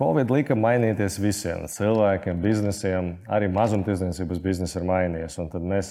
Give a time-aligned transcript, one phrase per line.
[0.00, 5.34] Covid lika mainīties visiem cilvēkiem, biznesiem, arī mazumtirdzniecības biznesa ir mainījies.
[5.52, 5.90] Tad mēs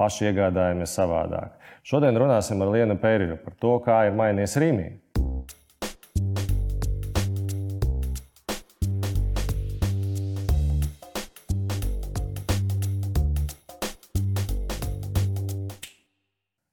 [0.00, 1.58] paši iegādājamies savādāk.
[1.84, 4.86] Šodien runāsim ar Lienu Pēriņu par to, kā ir mainījies Rīgā.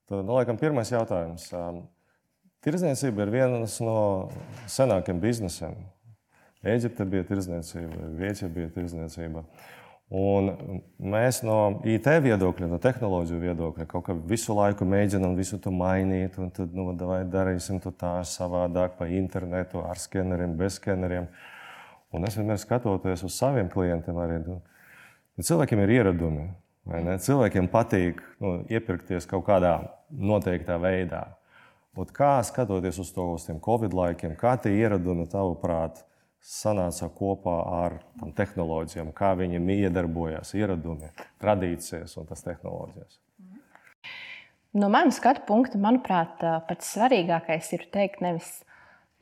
[0.05, 1.49] Tad, nu, laikam, pirmais jautājums.
[2.63, 3.99] Tirzniecība ir viens no
[4.71, 5.75] senākajiem biznesiem.
[6.65, 9.43] Eģipte bija tirzniecība, Grieķija bija tirzniecība.
[10.15, 10.51] Un
[11.01, 16.37] mēs no IT viedokļa, no tehnoloģiju viedokļa, kaut kā visu laiku mēģinām visu to mainīt.
[16.57, 21.29] Tad, nu, vai darīsim to tā savādāk, pa internetu, ar skeneriem, bez skeneriem.
[22.13, 24.59] Un es vienmēr skatoties uz saviem klientiem, arī nu,
[25.41, 26.47] cilvēkiem ir ieradumi.
[26.85, 29.79] Cilvēkiem patīk nu, iepirkties kaut kādā
[30.09, 31.25] noteiktā veidā.
[31.97, 36.03] Un kā skatoties uz to uz tiem Covid laikiem, kā tie ieradumi, tavuprāt,
[36.45, 41.09] sanāca kopā ar tam tehnoloģijām, kā viņiem iedarbojās ieradumi,
[41.41, 43.17] tradīcijas un tas tehnoloģijas?
[44.75, 48.59] No manas skatu punkta, manuprāt, pats svarīgākais ir teikt, nevis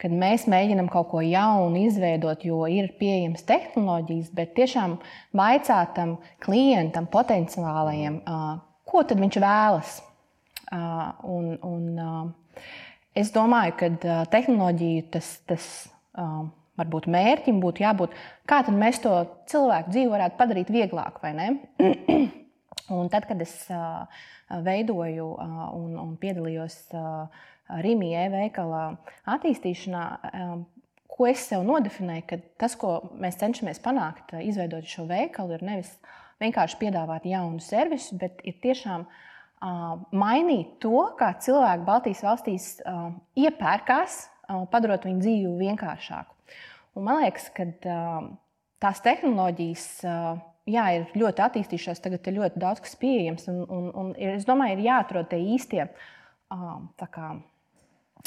[0.01, 4.97] kad mēs mēģinām kaut ko jaunu izveidot, jo ir pieejamas tehnoloģijas, bet tiešām
[5.37, 8.19] vaicāt tam klientam, potenciālajiem,
[8.89, 9.93] ko tad viņš vēlas.
[10.73, 12.33] Un, un,
[13.15, 15.69] es domāju, ka tehnoloģiju tas, tas
[16.79, 18.15] varbūt mērķim būtu jābūt,
[18.49, 19.13] kā mēs to
[19.51, 21.21] cilvēku dzīvi varētu padarīt vieglāku.
[22.97, 23.53] un tad, kad es
[24.49, 26.79] veidoju un, un piedalījos
[27.83, 28.81] Rīgā e-veikala
[29.33, 30.03] attīstīšanā,
[31.13, 35.93] ko es sev nodefinēju, ka tas, ko mēs cenšamies panākt, izveidot šo veikalu, ir nevis
[36.43, 43.11] vienkārši piedāvāt jaunu servisu, bet ir tiešām uh, mainīt to, kā cilvēki Baltijas valstīs uh,
[43.39, 46.32] iepērkās, uh, padarot viņu dzīvi vienkāršāku.
[46.93, 48.25] Un man liekas, ka uh,
[48.83, 50.35] tās tehnoloģijas uh,
[50.69, 53.47] jā, ir ļoti attīstījušās, tagad ir ļoti daudz kas pieejams.
[53.51, 57.31] Un, un, un es domāju, ir jāatrod tie īstie uh, kā,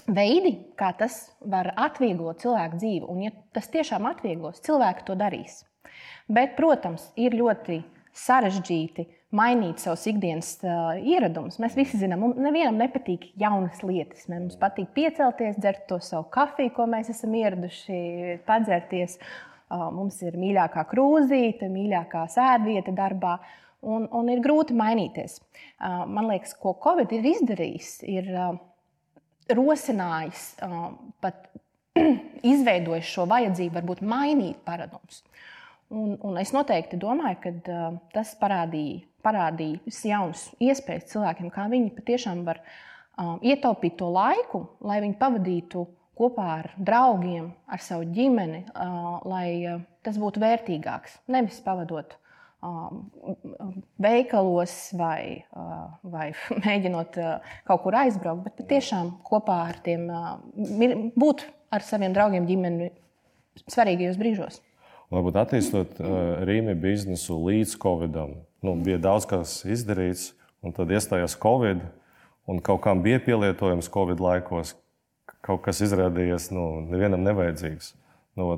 [0.06, 3.04] veidi, kā tas var atvieglot cilvēku dzīvi.
[3.12, 5.62] Un, ja tas tiešām atvieglos, cilvēki to darīs.
[6.26, 7.80] Bet, protams, ir ļoti
[8.16, 9.06] sarežģīti
[9.36, 11.58] mainīt savus ikdienas uh, ieradumus.
[11.62, 14.26] Mēs visi zinām, ka nevienam nepatīk jaunas lietas.
[14.30, 19.18] Mums patīk piecelties, dzert to savu kafiju, ko mēs esam ieraduši padzerties.
[19.66, 23.36] Uh, mums ir mīļākā krūzīte, mīļākā sēdvieta darbā.
[23.86, 25.36] Un, un ir grūti mainīties.
[25.38, 28.54] Uh, man liekas, ko Covid ir izdarījis, ir uh,
[29.54, 30.88] rosinājis uh,
[31.22, 31.50] pat
[32.54, 35.22] izveidojis šo vajadzību, varbūt mainīt paradumus.
[35.94, 41.92] Un, un es noteikti domāju, ka uh, tas parādīja, parādījis jaunas iespējas cilvēkiem, kā viņi
[41.94, 45.86] patiešām var uh, ietaupīt to laiku, lai viņi pavadītu
[46.18, 51.20] kopā ar draugiem, ar savu ģimeni, uh, lai uh, tas būtu vērtīgāks.
[51.30, 52.18] Nevis pavadot
[54.02, 55.44] veikalos vai,
[56.02, 56.30] vai
[56.64, 57.18] mēģinot
[57.68, 60.08] kaut kur aizbraukt, bet tiešām kopā ar tiem
[61.14, 62.88] būt ar saviem draugiem, ģimeni
[63.70, 64.58] svarīgajos brīžos.
[65.12, 66.00] Varbūt attīstot
[66.48, 68.32] Rīgas biznesu līdz Covidam,
[68.66, 70.32] nu, bija daudz kas izdarīts,
[70.66, 71.84] un tad iestājās Covid,
[72.50, 74.74] un kaut kam bija pielietojams Covid laikos.
[75.46, 77.92] Kaut kas izrādījās nu, nevienam nevajadzīgs.
[78.38, 78.48] Nu,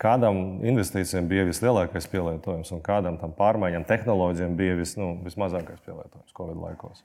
[0.00, 6.36] kādām investīcijām bija vislielākais pielietojums un kādām tam pārmaiņām, tehnoloģijām bija vis, nu, vismazākais pielietojums
[6.36, 7.02] Covid laikos?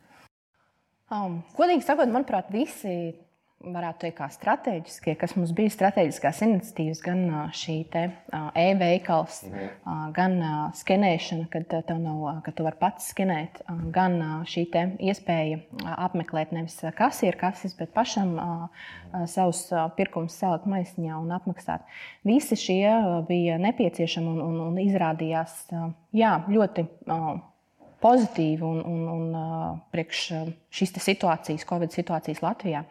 [1.10, 3.16] Um, godīgi sakot, manuprāt, visi
[3.64, 7.22] varētu teikt, kā strateģiskie, kas mums bija strateģiskās iniciatīvas, gan
[7.56, 7.78] šī
[8.62, 10.12] e-veikals, mhm.
[10.16, 10.36] gan
[10.78, 13.62] skenēšana, kad tev nav, ka tu vari pats skenēt,
[13.96, 14.68] gan šī
[15.08, 15.62] iespēja
[15.96, 18.36] apmeklēt nevis kasieru kases, bet pašam
[19.32, 19.66] savus
[19.98, 21.86] pirkumus salikt maisiņā un apmaksāt.
[22.28, 22.86] Visi šie
[23.30, 25.62] bija nepieciešami un, un, un izrādījās
[26.16, 26.88] jā, ļoti
[28.06, 30.26] pozitīvi un, un, un priekš
[30.76, 32.84] šīs situācijas, Covid situācijas Latvijā.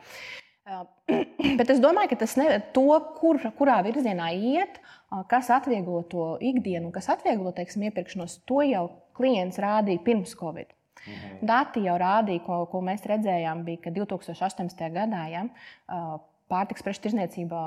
[1.58, 2.86] Bet es domāju, ka tas ir to,
[3.18, 4.78] kur, kurā virzienā iet,
[5.30, 8.38] kas atvieglo to ikdienu, kas atvieglo teiksim, iepirkšanos.
[8.48, 8.86] To jau
[9.18, 10.72] klients rādīja pirms Covid.
[11.04, 11.40] Mhm.
[11.44, 14.88] Dati jau rādīja, ko, ko mēs redzējām, bija, ka 2018.
[14.94, 15.44] gadā ja,
[16.50, 17.64] pārtiks preču tirzniecībā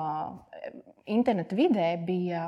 [1.18, 2.48] internetu vidē bija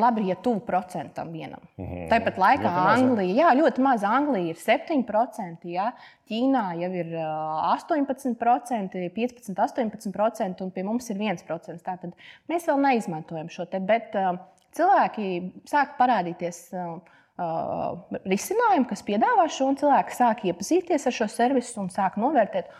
[0.00, 1.60] labi, ja tuvu procentam vienam.
[1.76, 2.08] Mm -hmm.
[2.12, 4.04] Tāpat laikā ļoti Anglija, jā, ļoti maz.
[4.04, 5.90] Anglija ir 7%, jā,
[6.30, 11.82] Ķīnā jau ir 18%, 15, 18%, un pie mums ir 1%.
[11.82, 12.12] Tātad
[12.48, 14.38] mēs vēl neizmantojam šo te, bet uh,
[14.72, 16.72] cilvēki sāk parādīties.
[16.72, 17.00] Uh,
[17.36, 22.70] Uh, risinājumu, kas piedāvā šo, un cilvēki sāk iepazīties ar šo servisu un sāk novērtēt.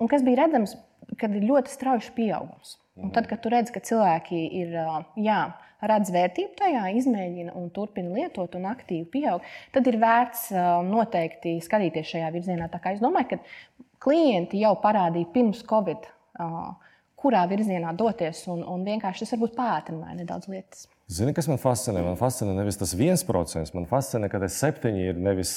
[0.00, 0.72] Un kas bija redzams,
[1.20, 2.78] kad ir ļoti strauji pieaugums.
[2.96, 4.72] Un tad, kad tu redz, ka cilvēki ir,
[5.20, 5.40] jā,
[5.84, 9.44] redz vērtību tajā, izmēģina un turpina lietot un aktīvi pieaug,
[9.74, 10.48] tad ir vērts
[10.86, 12.70] noteikti skatīties šajā virzienā.
[12.92, 13.40] Es domāju, ka
[14.06, 16.08] klienti jau parādīja pirms Covid,
[17.16, 20.86] kurā virzienā doties, un, un vienkārši tas varbūt pātrināja nedaudz lietas.
[21.12, 22.02] Zini, kas man fascinē?
[22.02, 25.52] Man fascinē nevis tas viens procents, man fascinē, ka tas septiņi ir nevis,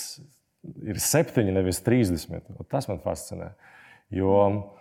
[0.86, 2.52] ir septiņi, nevis trīsdesmit.
[2.70, 3.54] Tas man fascinē.
[4.14, 4.79] Jo, mm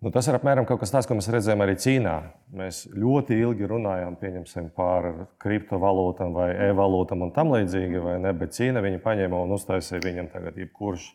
[0.00, 2.14] Nu, tas ir apmēram tāds, ko mēs redzējām arī Ķīnā.
[2.56, 4.14] Mēs ļoti ilgi runājām
[4.72, 5.08] par
[5.44, 10.56] kriptovalūtām vai e-valūtām un tam līdzīgi, ne, bet Ķīna viņa paņēma un uztaisīja viņam tagad
[10.56, 11.10] jebkurš.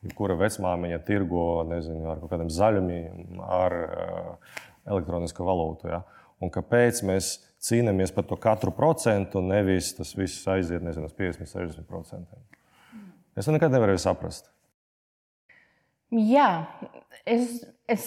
[0.00, 5.90] Jebkura vecmāmiņa tirgo nezinu, ar kaut kādiem zaļumiem, ar uh, elektronisko valūtu.
[5.92, 5.98] Ja?
[6.40, 11.52] Un kāpēc mēs cīnāmies par to katru procentu, nevis tas viss aiziet nezinu, uz 50,
[11.52, 12.40] 60%?
[13.36, 14.48] Es to nekad nevarēju saprast.
[16.10, 16.48] Jā,
[17.22, 17.60] es,
[17.90, 18.04] es,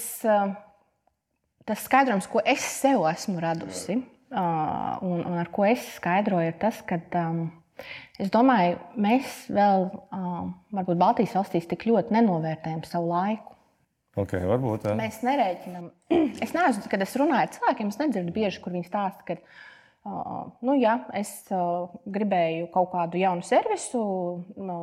[1.68, 4.00] tas skaidrojums, ko es sev esmu radusi
[4.34, 7.44] un, un ar ko es skaidroju, ir tas, ka um,
[8.22, 13.52] es domāju, mēs vēl, um, varbūt Baltijas valstīs, tik ļoti nenovērtējam savu laiku.
[14.24, 14.96] Okay, varbūt, jā.
[14.98, 15.92] Mēs nerēķinām.
[16.44, 19.73] Es neesmu, kad es runāju ar cilvēkiem, es nedzirdu bieži, kur viņi stāsta, ka Uh,
[20.04, 21.30] nu, ja es
[22.12, 24.02] gribēju kaut kādu jaunu servisu,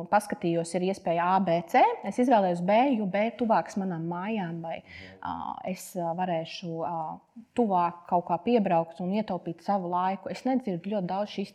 [0.09, 1.83] paskatījos, ir iespēja A, B, C.
[2.09, 4.79] Es izvēlējos B, jo B ir tuvāks manām mājām, vai
[5.69, 6.73] es varēšu
[7.57, 10.31] tuvāk kaut kā piebraukt un ietaupīt savu laiku.
[10.33, 11.53] Es nedzirdu ļoti daudz šīs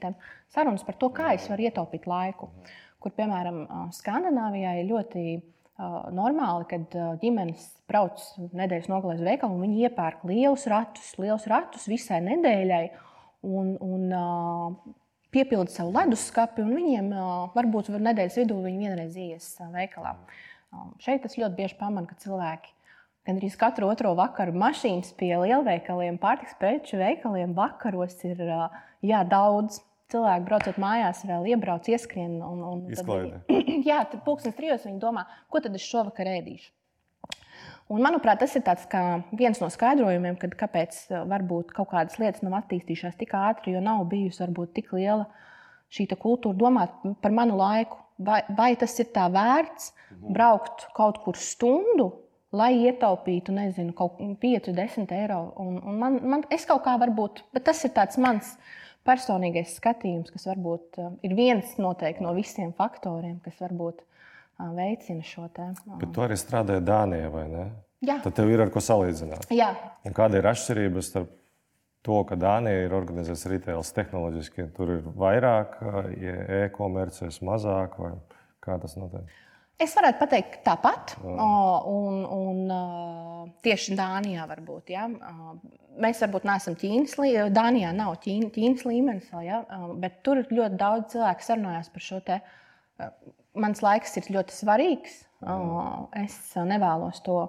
[0.55, 2.53] sarunas par to, kā es varu ietaupīt laiku.
[3.03, 3.65] Kur, piemēram,
[3.95, 5.25] Skandināvijā ir ļoti
[6.15, 11.85] normāli, kad ģimenes brauc nedēļas nogalē uz veikalu un viņi iepērk lielus ratus, lielus ratus
[11.91, 12.85] visai nedēļai
[13.47, 14.77] un, un
[15.35, 17.11] piepilda savu leduskapi, un viņiem
[17.55, 20.17] varbūt nedēļas vidū viņi vienreiz ies veikalā.
[21.03, 22.73] Šeit es ļoti bieži pamanu, ka cilvēki
[23.27, 29.83] gandrīz katru otro vakaru mašīnas pie lielveikaliem, pārtiks preču veikaliem vakaros ir jā, daudz.
[30.07, 32.37] Cilvēki braucot mājās, vēl iebrauc, ieskrien.
[32.47, 33.09] Un, un tad,
[33.91, 36.69] jā, tad pūkstens trijos viņi domā, ko tad es šovakar ēdīšu.
[37.87, 38.65] Un, manuprāt, tas ir
[39.39, 43.83] viens no skaidrojumiem, kad, kāpēc eh, varbūt kaut kādas lietas nav attīstījušās tik ātri, jo
[43.85, 45.29] nav bijusi varbūt tik liela
[45.95, 48.03] šī kultūra domāt par manu laiku.
[48.19, 50.33] Vai, vai tas ir tā vērts mhm.
[50.33, 52.09] braukt kaut kur stundu,
[52.57, 55.41] lai ietaupītu, nezinu, kaut 5, 10 eiro.
[55.61, 57.93] Un, un man, man, es kaut kā varbūt, bet tas ir
[58.25, 58.57] mans
[59.07, 64.16] personīgais skatījums, kas varbūt eh, ir viens noteikti no visiem faktoriem, kas varbūt ir
[64.77, 65.71] veicina šo te.
[66.01, 67.67] Bet tu arī strādāji Dānijā, vai ne?
[68.07, 68.19] Jā.
[68.25, 69.49] Tad tev ir ar ko salīdzināt.
[69.57, 69.71] Jā.
[70.07, 71.33] Un kāda ir atšķirība starp
[72.07, 75.81] to, ka Dānija ir organizēta retails tehnoloģiski, tur ir vairāk
[76.63, 78.13] e-komerces, mazāk, vai
[78.65, 79.33] kā tas notiek?
[79.83, 81.17] Es varētu pateikt, tāpat.
[81.21, 82.61] Un, un,
[83.65, 84.93] tieši Dānijā varbūt.
[84.95, 85.05] Ja?
[86.01, 87.53] Mēs varbūt neesam Ķīnas līmenī.
[87.53, 89.61] Dānijā nav Ķīna, Ķīnas līmenis, ja?
[90.01, 92.41] bet tur ļoti daudz cilvēku sarunājās par šo te
[93.57, 95.23] mans laiks ir ļoti svarīgs.
[96.17, 97.41] Es nevēlos to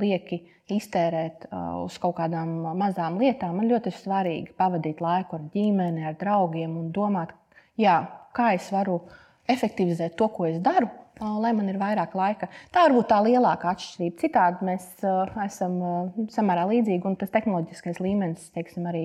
[0.00, 0.40] lieki
[0.72, 1.48] iztērēt
[1.82, 3.58] uz kaut kādām mazām lietām.
[3.58, 7.34] Man ļoti svarīgi pavadīt laiku ar ģimeni, ar draugiem un domāt,
[7.80, 7.98] jā,
[8.36, 9.02] kā es varu
[9.50, 10.88] efektivizēt to, ko es daru,
[11.20, 12.48] lai man ir vairāk laika.
[12.72, 14.18] Tā varbūt tā lielākā atšķirība.
[14.22, 14.86] Citādi mēs
[15.44, 15.78] esam
[16.32, 19.04] samērā līdzīgi, un tas tehnoloģiskais līmenis, teiksim, arī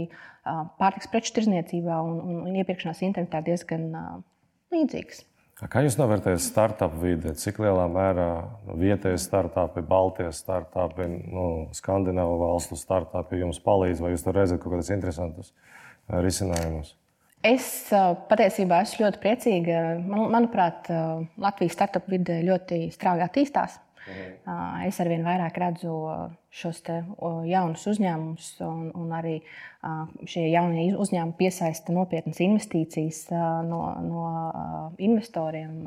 [0.79, 3.89] pārtiks preču tirzniecībā un, un iepirkšanās internetā diezgan
[4.73, 5.25] līdzīgs.
[5.57, 7.31] Kā jūs novērtējat startup vidi?
[7.33, 8.27] Cik lielā mērā
[8.77, 14.75] vietējais startupi, Baltijas startupi, nu, Skandināvu valstu startupi jums palīdz, vai jūs tur redzat kaut
[14.75, 16.93] kādus interesantus uh, risinājumus?
[17.41, 19.81] Es uh, patiesībā esmu ļoti priecīga.
[20.05, 23.79] Man, manuprāt, uh, Latvijas startup vide ļoti strauji attīstās.
[24.07, 24.85] Mhm.
[24.87, 25.93] Es arvien vairāk redzu
[26.53, 26.81] šos
[27.47, 29.37] jaunus uzņēmumus, un, un arī
[30.25, 33.25] šie jaunie uzņēmumi piesaista nopietnas investīcijas
[33.67, 34.23] no, no
[34.97, 35.83] investoriem.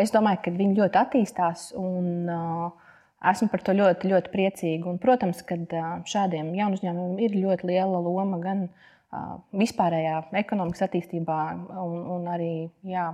[0.00, 1.68] Es domāju, ka viņi ļoti attīstās.
[1.80, 2.26] Un,
[3.24, 4.84] Esmu par to ļoti, ļoti priecīga.
[4.90, 5.56] Un, protams, ka
[6.04, 8.82] šādiem jaunu uzņēmumiem ir ļoti liela loma gan uh,
[9.54, 11.40] vispārējā ekonomikas attīstībā.
[11.80, 12.52] Un, un arī,
[12.88, 13.08] jā,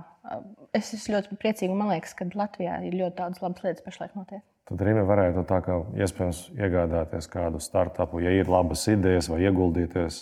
[0.77, 1.75] es esmu ļoti priecīga.
[1.77, 4.43] Man liekas, ka Latvijā ir ļoti daudz labas lietas pašlaik notiek.
[4.69, 10.21] Tad Rīgā varētu tā kā iespējams iegādāties kādu startupu, ja ir labas idejas, vai ieguldīties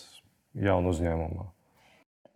[0.58, 1.46] jaunu uzņēmumā.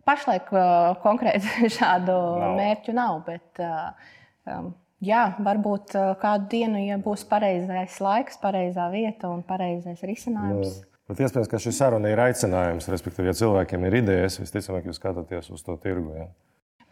[0.04, 2.56] Pašlaik uh, konkrēti šādu nav.
[2.60, 4.10] mērķu nav, bet uh,
[4.46, 4.70] um,
[5.02, 10.82] jā, varbūt uh, kādu dienu, ja būs pareizais laiks, pareizā vieta un pareizais risinājums.
[10.84, 10.93] No.
[11.04, 15.50] Bet iespējams, ka šī saruna ir aicinājums, respektīvi, ja cilvēkiem ir idejas, visticamāk, jūs skatāties
[15.52, 16.14] uz to tirgu.
[16.16, 16.30] Ja?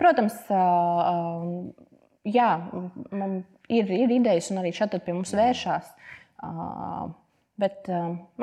[0.00, 0.36] Protams,
[2.28, 2.50] jā,
[3.08, 3.38] man
[3.72, 5.88] ir, ir idejas, un arī šeit pie mums vēršās.
[7.62, 7.88] Bet,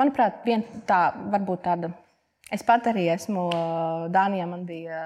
[0.00, 1.00] manuprāt, viena tā
[1.36, 1.92] varbūt tāda.
[2.50, 3.46] Es pat arī esmu
[4.10, 5.00] Dānijā, man bija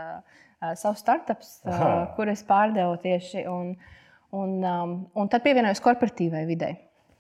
[0.80, 1.90] savs startups, Aha.
[2.16, 3.44] kur es pārdevu tieši.
[3.52, 3.75] Un,
[4.33, 4.54] un,
[5.12, 6.78] un tad pievienojos korporatīvai videi.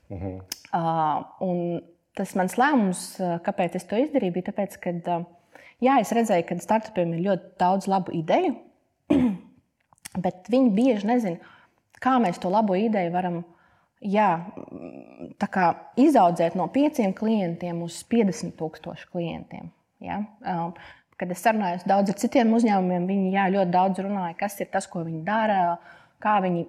[0.08, 0.38] Uh -huh.
[0.72, 1.82] uh,
[2.18, 3.06] tas mans lēmums,
[3.46, 4.92] kāpēc es to izdarīju, bija tas, ka
[5.82, 8.54] jā, es redzēju, ka startupiem ir ļoti daudz labu ideju,
[10.24, 11.54] bet viņi bieži nezina,
[12.02, 13.42] kā mēs to labo ideju varam
[14.04, 14.28] jā,
[16.00, 19.70] izaudzēt no pieciem klientiem uz 50 tūkstošu klientiem.
[20.04, 20.20] Ja?
[20.44, 20.74] Um,
[21.20, 24.88] kad es sarunājos daudz ar citiem uzņēmumiem, viņi jā, ļoti daudz runāja, kas ir tas,
[24.90, 25.78] ko viņi dara,
[26.22, 26.66] kā viņi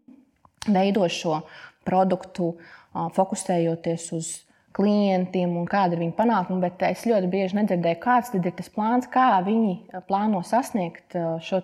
[0.78, 1.42] veido šo
[1.84, 2.54] produktu,
[2.94, 4.28] fokusējoties uz
[4.74, 9.08] klientiem un kāda ir viņa panākuma, bet es ļoti bieži nedzirdēju, kāds ir tas plāns,
[9.10, 11.14] kā viņi plāno sasniegt
[11.46, 11.60] šo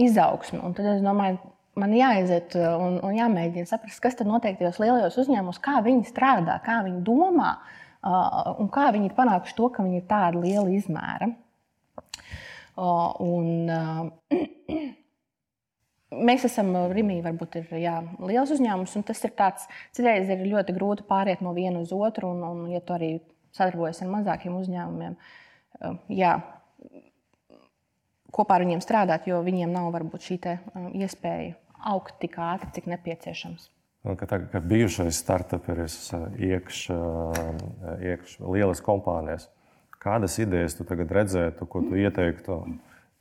[0.00, 0.62] izaugsmu.
[0.66, 1.38] Un tad es domāju,
[1.78, 6.58] man jāiziet un, un jāmēģina saprast, kas tad notiek tajos lielajos uzņēmumos, kā viņi strādā,
[6.64, 7.54] kā viņi domā
[8.02, 11.30] un kā viņi ir panākuši to, ka viņi ir tāda liela izmēra.
[12.82, 13.70] Un,
[16.12, 20.74] Mēs esam Rimī, varbūt ir jā, liels uzņēmums, un tas ir tāds, citreiz ir ļoti
[20.76, 23.14] grūti pāriet no viena uz otru, un, un ja tu arī
[23.56, 25.16] sadarbojies ar mazākiem uzņēmumiem,
[26.12, 26.34] jā,
[28.32, 30.38] kopā ar viņiem strādāt, jo viņiem nav varbūt šī
[31.00, 31.54] iespēja
[31.92, 33.68] augt tik ātri, cik nepieciešams.
[34.18, 35.96] Ka tā, ka bijušais startuperis
[36.42, 36.96] iekšā
[38.02, 39.46] iekš lielas kompānijas,
[40.02, 42.58] kādas idejas tu tagad redzētu, ko tu ieteiktu?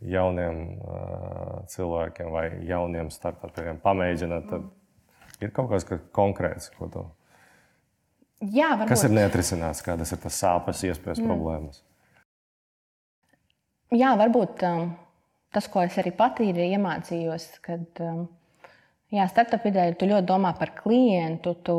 [0.02, 7.04] Jauniem uh, cilvēkiem vai jauniem startupiem pamēģināt, tad ir kaut kas konkrēts, ko tu.
[8.42, 8.90] Jā, varbūt.
[8.90, 11.30] Kas ir neatrisināts, kādas ir tas sāpes, iespējas, mm.
[11.30, 11.84] problēmas?
[13.94, 14.86] Jā, varbūt um,
[15.54, 18.24] tas, ko es arī pati iemācījos, kad um,
[19.14, 21.54] jā, startup vidē tu ļoti domā par klientu.
[21.62, 21.78] Tu,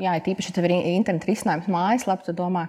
[0.00, 2.66] jā, tīpaši, ja tev ir interneta risinājums mājaslapā, tu domā,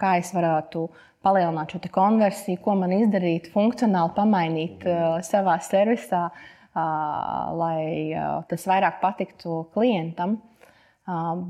[0.00, 0.86] kā es varētu
[1.24, 4.84] palielināt šo konversiju, ko man izdarīt, funkcionāli pamainīt
[5.24, 6.26] savā servisā,
[6.74, 7.84] lai
[8.50, 10.38] tas vairāk patiktu klientam.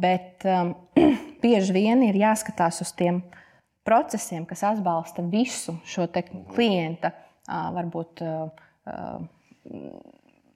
[0.02, 0.46] Bet
[1.44, 3.22] bieži vien ir jāskatās uz tiem
[3.86, 6.08] procesiem, kas atbalsta visu šo
[6.54, 7.14] klienta,
[7.46, 8.24] varbūt.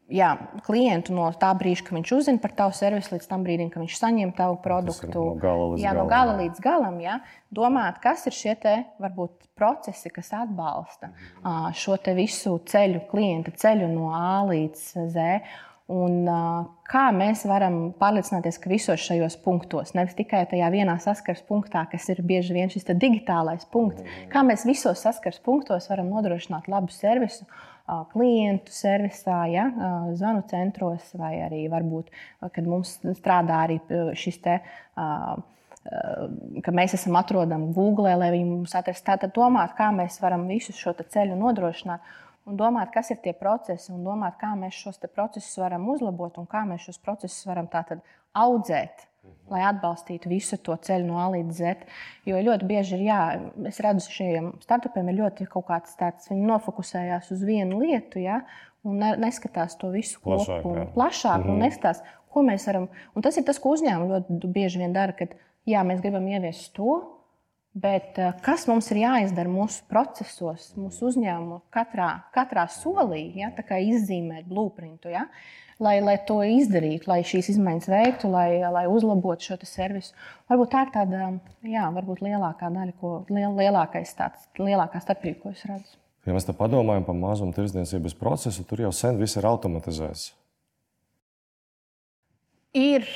[0.09, 0.31] Jā,
[0.65, 3.97] klientu no tā brīža, kad viņš uzzina par tavu servisu, līdz tam brīdim, kad viņš
[4.01, 5.13] saņem tavu produktu.
[5.13, 6.01] No gala līdz, jā, galam.
[6.01, 6.97] no gala līdz galam.
[7.05, 7.19] Jā.
[7.53, 8.75] Domāt, kas ir šie te,
[9.05, 11.77] varbūt, procesi, kas atbalsta mm.
[11.77, 15.29] šo visu ceļu, klienta ceļu no A līdz Z.
[15.89, 16.25] Un,
[16.89, 22.11] kā mēs varam pārliecināties, ka visos šajos punktos, nevis tikai tajā vienā saskares punktā, kas
[22.13, 27.49] ir bieži vien šis digitālais punkts, kā mēs visos saskares punktos varam nodrošināt labu servisu
[28.13, 29.69] klientu servisā, ja,
[30.19, 32.11] zvanu centros, vai arī varbūt,
[32.53, 33.79] kad mums strādā arī
[34.19, 34.59] šis te.
[36.65, 39.07] Ka mēs esam atrodami Google, lai viņi mums atrastu.
[39.07, 42.05] Tātad domāt, kā mēs varam visu šo ceļu nodrošināt,
[42.49, 46.49] un domāt, kas ir tie procesi, un domāt, kā mēs šos procesus varam uzlabot, un
[46.51, 47.71] kā mēs šos procesus varam
[48.37, 49.09] audzēt
[49.51, 51.87] lai atbalstītu visu to ceļu no A līdz Z.
[52.29, 53.21] Jo ļoti bieži ir, jā,
[53.71, 58.43] es redzu, šiem startupiem ir ļoti kaut kāds tāds, viņi nofokusējās uz vienu lietu, jā,
[58.89, 61.51] un neskatās to visu plašāk, kopu, un plašāk, mm -hmm.
[61.51, 61.65] un mhm.
[61.67, 62.89] neskatās, ko mēs varam.
[63.15, 65.35] Un tas ir tas, ko uzņēmumi ļoti bieži vien dara, kad
[65.67, 67.18] jā, mēs gribam ieviest to.
[67.79, 73.53] Bet eh, kas mums ir jāizdara mūsu procesos, mūsu uzņēmumā, katrā, katrā solī, ja,
[73.85, 75.13] izzīmēt blueprintu?
[75.13, 75.29] Ja?
[75.83, 80.15] lai, lai to izdarītu, lai šīs izmaiņas veiktu, lai, lai uzlabotu šo servisu.
[80.51, 81.29] Varbūt tā ir tāda
[81.67, 81.87] jā,
[82.25, 85.99] lielākā daļa, ko, liel, lielākais tāds, lielākā starpība, ko es redzu.
[86.27, 90.33] Ja mēs padomājam par mazumu tirdzniecības procesu, tur jau sen viss ir automatizēts.
[92.77, 93.07] Ir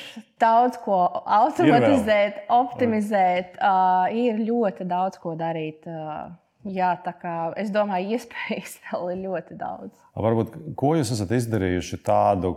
[0.41, 5.85] daudz ko automatizēt, ir optimizēt, uh, ir ļoti daudz ko darīt.
[5.85, 6.31] Uh,
[6.63, 9.97] Jā, tā kā es domāju, iespējas vēl ir ļoti daudz.
[10.15, 12.55] Varbūt, ko jūs esat izdarījuši tādu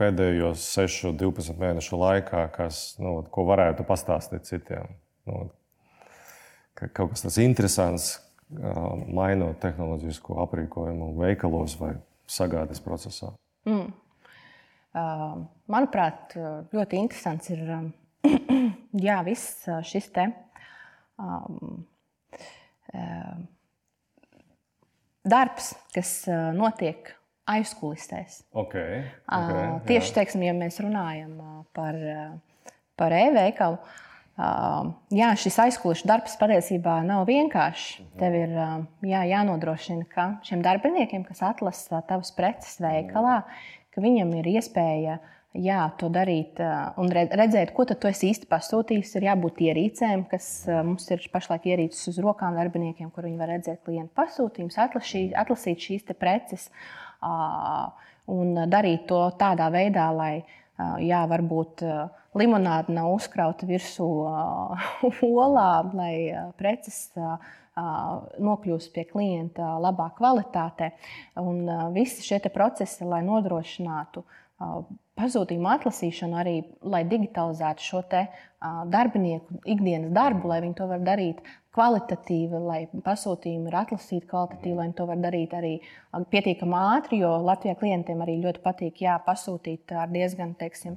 [0.00, 4.90] pēdējos 6, 12 mēnešu laikā, kas, nu, ko varētu pastāstīt citiem?
[5.30, 5.46] Nu,
[6.74, 8.08] kaut kas tāds interesants,
[8.50, 11.94] mainot tehnoloģisko aprīkojumu veikalos vai
[12.30, 13.30] sagādes procesā.
[13.68, 13.92] Mm.
[14.94, 16.36] Manuprāt,
[16.74, 17.64] ļoti interesants ir
[19.06, 20.28] jā, viss šis te.
[25.24, 26.14] Darbs, kas
[26.54, 27.10] notiek
[27.50, 28.42] aizkulisēs.
[28.56, 31.36] Okay, okay, Tieši teiksim, ja mēs runājam
[31.76, 31.98] par,
[32.98, 33.78] par e-veikalu,
[35.14, 38.00] jā, šis aizkulisēs darbs patiesībā nav vienkāršs.
[38.00, 38.10] Mhm.
[38.20, 38.56] Tev ir
[39.10, 43.42] jā, jānodrošina, ka šiem darbiniekiem, kas atlasa tavas preces veikalā,
[43.94, 45.18] ka viņam ir iespēja
[45.54, 46.58] jā, to darīt
[47.00, 47.96] un redzēt, ko tu
[48.26, 49.14] īsti pasūtījis.
[49.18, 50.48] Ir jābūt ierīcēm, kas
[50.86, 54.80] mums ir pašlaik ierīces uz rokām darbiniekiem, kur viņi var redzēt klientu pasūtījumus,
[55.44, 56.68] atlasīt šīs preces
[58.34, 60.34] un darīt to tādā veidā, lai
[61.04, 61.84] jā, varbūt
[62.34, 64.08] limonāde nav uzkrauta virsū
[65.46, 66.14] olā, lai
[66.58, 67.12] preces
[67.74, 70.92] nokļūst pie klienta labā kvalitātē.
[71.42, 74.24] Un visi šie procesi, lai nodrošinātu
[75.18, 78.02] pasūtījumu atlasīšanu, arī lai digitalizētu šo
[78.90, 81.42] darbinieku ikdienas darbu, lai viņi to var darīt
[81.74, 85.72] kvalitatīvi, lai pasūtījumi ir atlasīti kvalitatīvi, lai to var darīt arī
[86.30, 90.94] pietiekami ātri, jo Latvijā klientiem arī ļoti patīk jā, pasūtīt ar diezgan teiksim,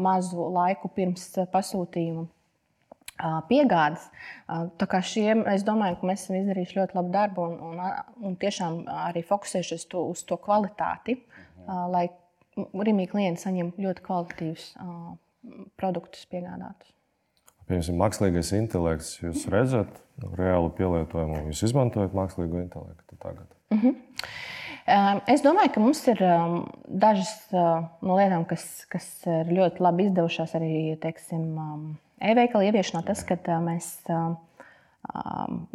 [0.00, 2.26] mazu laiku pirms pasūtījuma
[3.48, 4.08] piegādes.
[4.46, 7.82] Tā kā šiem, es domāju, ka mēs esam izdarījuši ļoti labu darbu un, un,
[8.28, 11.20] un tiešām arī fokusējušies to, uz to kvalitāti,
[11.66, 12.08] lai
[12.56, 14.68] Rimī klienti saņem ļoti kvalitatīvus
[15.76, 16.92] produktus piegādātus.
[17.66, 19.16] Piemēram, mākslīgais intelekts.
[19.20, 19.98] Jūs redzat
[20.38, 23.48] reālu pielietojumu, jūs izmantojat mākslīgo intelektu tagad.
[23.70, 23.88] Uh mhm.
[23.88, 24.36] -huh.
[25.26, 26.20] Es domāju, ka mums ir
[26.86, 31.42] dažas no lietām, kas, kas ir ļoti labi izdevušās arī teiksim,
[32.20, 33.02] e-veikala ieviešanā.
[33.06, 33.90] Tas, ka mēs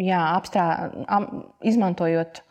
[0.02, 0.68] jā, apstrā,
[1.66, 2.44] izmantojot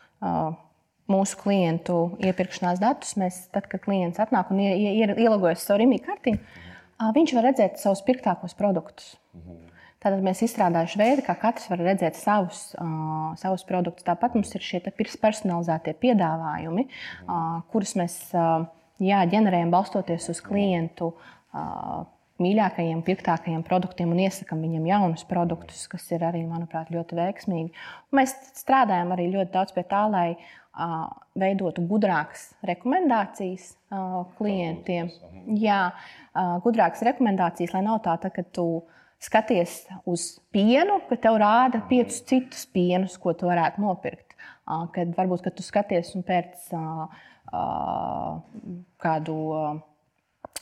[1.11, 6.39] mūsu klientu iepirkšanās datus, mēs, tad, kad klients atnāk un ielūgojas savu rīmī kartiņu,
[7.17, 9.15] viņš var redzēt savus pirktākos produktus.
[10.01, 14.05] Tātad mēs izstrādājuši veidu, kā katrs var redzēt savus, uh, savus produktus.
[14.07, 14.79] Tāpat mums ir šie
[15.21, 16.87] personalizētie piedāvājumi,
[17.27, 18.63] uh, kurus mēs uh,
[18.97, 22.01] jā, ģenerējam balstoties uz klientu uh,
[22.41, 27.71] mīļākajiem, pirktākajiem produktiem un iesakām viņiem jaunus produktus, kas ir arī, manuprāt, ļoti veiksmīgi.
[28.11, 31.05] Un mēs strādājam arī ļoti daudz pie tā, lai uh,
[31.39, 35.11] veidotu gudrākas rekomendācijas uh, klientiem.
[35.61, 38.67] Jā, uh, gudrākas rekomendācijas, lai nav tā, tā ka tu
[39.21, 44.33] skaties uz pienu, ka tev rāda piecus citus pienus, ko tu varētu nopirkt.
[44.65, 47.05] Uh, kad varbūt kad tu skaties un pēc uh,
[47.53, 49.39] uh, kādu.
[49.51, 49.79] Uh,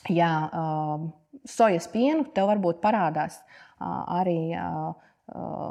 [0.09, 0.31] jā,
[1.47, 3.39] sojas pienu, tev varbūt parādās
[3.79, 4.55] arī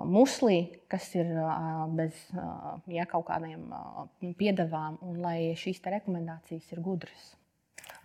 [0.09, 0.59] muslī,
[0.91, 1.33] kas ir
[1.99, 2.15] bez
[2.87, 3.67] ja, kaut kādiem
[4.39, 7.33] piedevām, un lai šīs rekomendācijas ir gudras.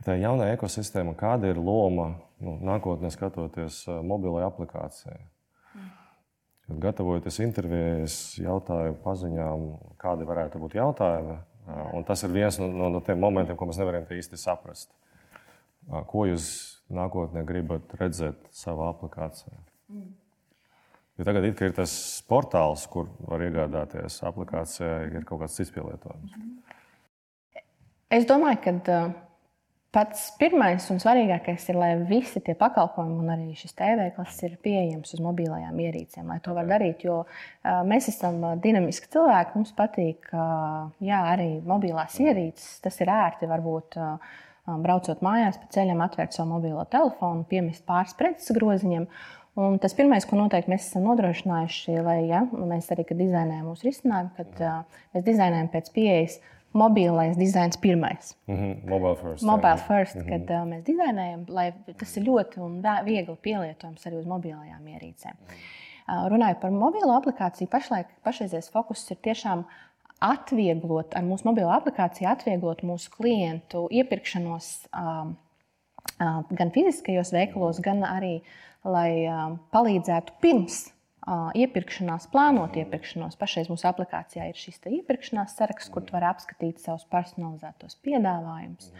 [0.03, 2.09] Tā jaunā ekosistēma, kāda ir loma
[2.43, 5.21] nu, nākotnē, skatoties mobilai aplikācijai?
[6.63, 9.65] Kad gatavojoties intervijai, es jautāju paziņām,
[9.99, 11.37] kādi varētu būt jautājumi.
[11.95, 14.91] Un tas ir viens no, no, no tiem momentiem, ko mēs nevaram īsti saprast.
[16.07, 16.47] Ko jūs
[16.95, 19.57] nākotnē gribat redzēt savā aplikācijā?
[19.93, 20.11] Mm.
[21.13, 21.91] Jo tagad ir tas
[22.25, 26.33] portāls, kur var iegādāties aplikācijā, ir kaut kāds cits pielietojums.
[28.13, 28.95] Es domāju, ka
[29.93, 35.13] pats pirmais un svarīgākais ir, lai visi tie pakalpojumi un arī šis tēveikls ir pieejams
[35.13, 37.05] uz mobilajām ierīcēm, lai to var darīt.
[37.05, 37.19] Jo
[37.89, 44.01] mēs esam dinamiski cilvēki, mums patīk jā, arī mobilās ierīces, tas ir ērti varbūt.
[44.01, 49.07] Uh, braucot mājās pa ceļam, atvērt savu mobilo telefonu, piemest pāris preces groziņiem.
[49.63, 54.31] Un tas pirmais, ko noteikti mēs esam nodrošinājuši, lai ja, mēs arī, dizainējam mūsu risinājumu,
[54.39, 56.39] kad uh, mēs dizainējam pēc pieejas,
[56.73, 58.33] mobilais dizains pirmais.
[58.47, 58.89] Mm -hmm.
[58.89, 59.43] Mobile first.
[59.43, 60.29] Mobile first, mm -hmm.
[60.29, 65.35] kad uh, mēs dizainējam, lai tas ir ļoti viegli pielietojams arī uz mobilajām ierīcēm.
[65.37, 66.23] -hmm.
[66.23, 69.65] uh, runājot par mobilo aplikāciju, pašlaik pašreizējais fokus ir tiešām
[70.23, 75.35] atvieglot ar mūsu mobilo aplikāciju, atvieglot mūsu klientu iepirkšanos um,
[76.19, 78.37] gan fiziskajos veikalos, gan arī,
[78.87, 83.37] lai um, palīdzētu pirms uh, iepirkšanās, plānot iepirkšanos.
[83.39, 88.91] Pašreiz mūsu aplikācijā ir šis iepirkšanās saraksts, kur var apskatīt savus personalizētos piedāvājumus.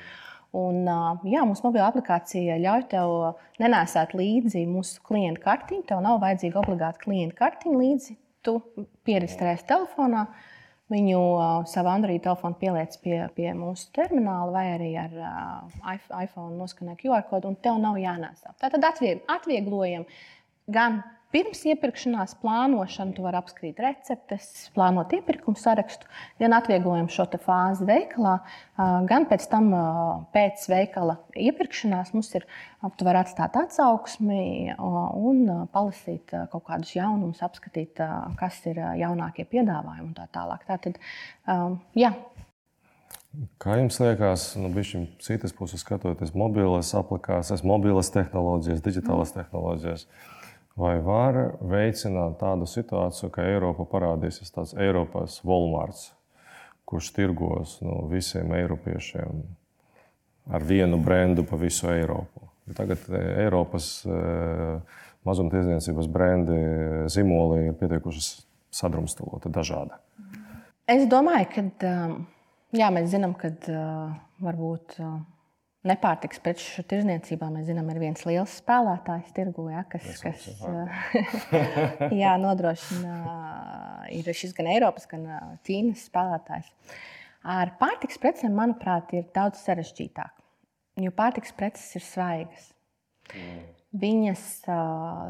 [0.53, 0.83] Un,
[1.25, 3.11] jā, mūsu mobilā aplikācija ļauj tev
[3.57, 5.87] nenēsāt līdzi mūsu klienta kartiņu.
[5.89, 8.17] Tev nav vajadzīga obligāta klienta kartiņa līdzi.
[8.45, 8.53] Tu
[9.07, 10.51] pierakstējies telefonā, uh,
[10.93, 16.55] viņu uh, savu Android telefonu pieliec pie, pie mūsu termināla vai arī ar uh, iPhone
[16.59, 18.53] noskanē QR kodu, un tev nav jānēsā.
[18.61, 18.85] Tātad
[19.33, 20.05] atvieglojam
[20.71, 21.01] gan
[21.33, 26.07] pirms iepirkšanās plānošanu, tu vari apskatīt receptes, plānot iepirkumu sarakstu,
[26.41, 28.35] gan atvieglojam šo fāzi veikalā,
[29.09, 29.71] gan pēc tam
[30.35, 32.45] pēc veikala iepirkšanās mums ir,
[32.99, 38.03] tu vari atstāt atsauksmi un palasīt kaut kādus jaunumus, apskatīt,
[38.39, 40.67] kas ir jaunākie piedāvājumi un tā tālāk.
[40.69, 41.01] Tātad,
[41.97, 42.13] jā.
[43.57, 44.83] Kā jums liekas, no nu,
[45.25, 50.05] citas puses skatoties, mobilas aplikācijas, mobilas tehnoloģijas, digitālās tehnoloģijas?
[50.79, 56.07] Vai var veicināt tādu situāciju, ka Eiropa parādīsies tāds Eiropas Walmarts,
[56.89, 59.43] kurš tirgos nu, visiem eiropiešiem
[60.53, 62.49] ar vienu brendu pa visu Eiropu.
[62.73, 64.01] Tagad Eiropas
[65.27, 66.57] mazumtirdzniecības brendi,
[67.11, 68.23] zīmoli ir pietiekuši
[68.73, 69.93] sadrumstaloti, dažādi.
[70.89, 71.93] Es domāju, ka
[72.73, 73.53] jā, mēs zinām, ka
[74.43, 74.97] varbūt
[75.87, 80.45] nepārtiks preču tirzniecībā mēs zinām, ir viens liels spēlētājs tirgu, ja, kas, kas
[82.23, 83.17] jā, nodrošina,
[84.15, 85.27] ir šis gan Eiropas, gan
[85.67, 86.71] Ķīnas spēlētājs.
[87.53, 90.31] Ar pārtiks precēm, manuprāt, ir daudz sarežģītāk,
[91.03, 92.69] jo pārtiks preces ir svaigas.
[93.33, 93.63] Mm.
[93.93, 94.43] Viņas,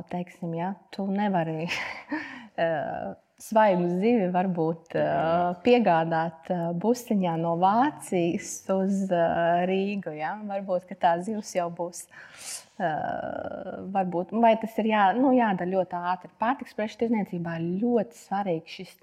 [0.07, 1.65] teiksim, ja, tu nevari
[3.43, 4.95] svaigu zivi varbūt
[5.65, 9.01] piegādāt busiņā no Vācijas uz
[9.69, 10.13] Rīgu.
[10.17, 10.35] Ja?
[10.47, 12.05] Varbūt tā zivs jau būs.
[13.93, 16.31] Varbūt, vai tas ir jā, nu, jādara ļoti ātri.
[16.41, 18.95] Pārtiks preču tirdzniecībā ļoti svarīgs šis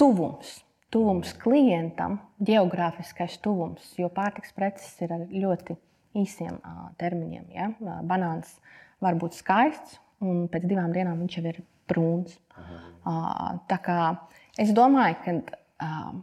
[0.00, 0.58] tuvums.
[0.90, 5.76] Tuvums klientam, geogrāfiskais tuvums, jo pārtiks preces ir ar ļoti
[6.18, 6.58] īsiem
[6.98, 7.44] termiņiem.
[7.54, 7.70] Ja?
[8.02, 8.56] Banāns
[9.00, 12.38] var būt skaists, un pēc divām dienām viņš jau ir brūns.
[13.00, 14.00] Uh, tā kā
[14.60, 15.38] es domāju, ka.
[15.80, 16.18] Uh,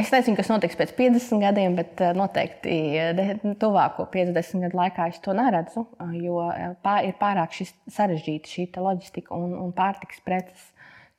[0.00, 2.72] Es nezinu, kas notiks pēc 50 gadiem, bet noteikti
[3.60, 5.82] tuvāko 50 gadu laikā es to neredzu.
[6.16, 7.58] Jo ir pārāk
[7.92, 10.62] sarežģīta šī loģistika un, un pārtiks preces.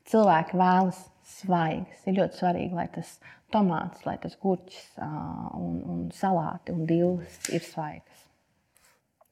[0.09, 1.03] Cilvēki vēlas
[1.35, 2.01] svaigas.
[2.09, 3.13] Ir ļoti svarīgi, lai tas
[3.53, 8.10] tomāts, lai tas gurķis un, un salāti un dīles ir svaigas.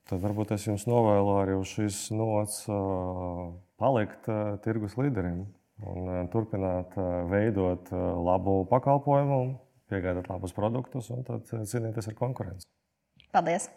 [0.09, 2.63] Tad varbūt es jums novēlu arī uz šīs nots
[3.77, 4.29] palikt
[4.65, 5.43] tirgus līderim
[5.85, 6.97] un turpināt
[7.29, 7.91] veidot
[8.25, 9.43] labu pakalpojumu,
[9.91, 12.65] piegādāt labus produktus un tad cīnīties ar konkurenci.
[13.29, 13.69] Paldies!